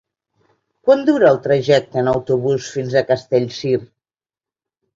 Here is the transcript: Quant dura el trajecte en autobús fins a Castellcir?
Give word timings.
Quant 0.87 1.03
dura 1.09 1.27
el 1.33 1.37
trajecte 1.43 2.01
en 2.03 2.11
autobús 2.15 2.73
fins 2.79 2.97
a 3.03 3.07
Castellcir? 3.13 3.77